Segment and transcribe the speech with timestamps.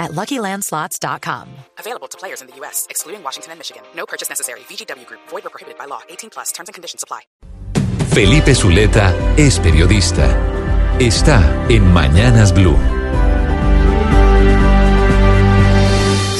[0.00, 1.48] at LuckyLandSlots.com.
[1.78, 3.82] Available to players in the U.S., excluding Washington and Michigan.
[3.94, 4.60] No purchase necessary.
[4.60, 5.20] VGW Group.
[5.28, 6.00] Void or prohibited by law.
[6.08, 6.50] 18 plus.
[6.50, 7.20] Terms and conditions apply.
[8.10, 10.26] Felipe Zuleta es periodista.
[10.98, 12.76] Está en Mañanas Blue.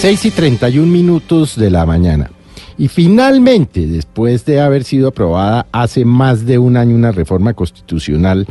[0.01, 2.31] 6 y 31 minutos de la mañana.
[2.79, 8.47] Y finalmente, después de haber sido aprobada hace más de un año una reforma constitucional,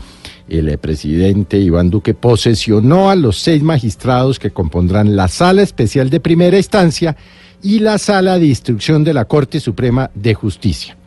[0.49, 6.19] el presidente Iván Duque posesionó a los seis magistrados que compondrán la Sala Especial de
[6.19, 7.15] Primera Instancia
[7.61, 10.97] y la Sala de Instrucción de la Corte Suprema de Justicia.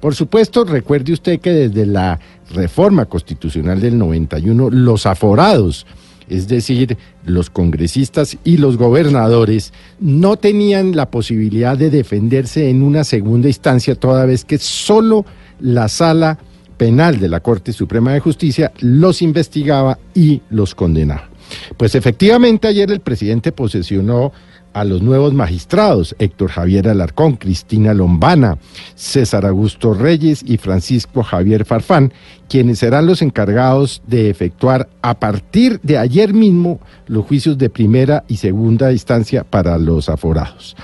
[0.00, 2.18] Por supuesto, recuerde usted que desde la
[2.54, 5.86] reforma constitucional del 91, los aforados,
[6.28, 13.04] es decir, los congresistas y los gobernadores, no tenían la posibilidad de defenderse en una
[13.04, 15.24] segunda instancia, toda vez que solo
[15.60, 16.38] la sala
[16.76, 21.30] penal de la Corte Suprema de Justicia los investigaba y los condenaba.
[21.76, 24.32] Pues efectivamente ayer el presidente posesionó
[24.76, 28.58] a los nuevos magistrados, Héctor Javier Alarcón, Cristina Lombana,
[28.94, 32.12] César Augusto Reyes y Francisco Javier Farfán,
[32.46, 38.24] quienes serán los encargados de efectuar a partir de ayer mismo los juicios de primera
[38.28, 40.76] y segunda instancia para los aforados.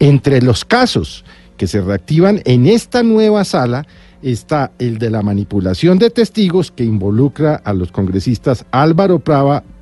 [0.00, 1.24] Entre los casos
[1.56, 3.86] que se reactivan en esta nueva sala
[4.22, 9.22] está el de la manipulación de testigos que involucra a los congresistas Álvaro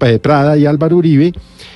[0.00, 1.32] eh, Prada y Álvaro Uribe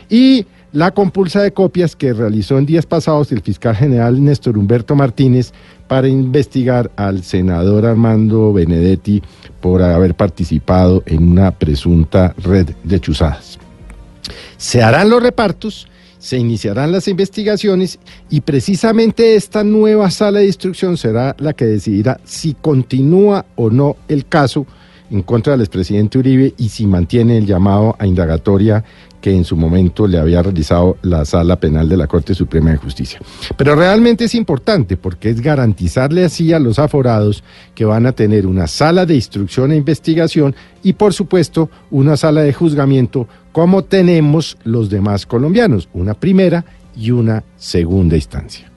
[0.09, 4.95] y la compulsa de copias que realizó en días pasados el fiscal general Néstor Humberto
[4.95, 5.53] Martínez
[5.87, 9.23] para investigar al senador Armando Benedetti
[9.61, 13.59] por haber participado en una presunta red de chuzadas.
[14.57, 15.89] Se harán los repartos,
[16.23, 17.99] se iniciarán las investigaciones
[18.31, 23.97] y precisamente esta nueva sala de instrucción será la que decidirá si continúa o no
[24.07, 24.65] el caso
[25.12, 28.83] en contra del expresidente Uribe y si mantiene el llamado a indagatoria
[29.20, 32.78] que en su momento le había realizado la sala penal de la Corte Suprema de
[32.78, 33.20] Justicia.
[33.56, 38.46] Pero realmente es importante porque es garantizarle así a los aforados que van a tener
[38.46, 44.58] una sala de instrucción e investigación y por supuesto una sala de juzgamiento como tenemos
[44.64, 46.64] los demás colombianos, una primera
[46.96, 48.72] y una segunda instancia.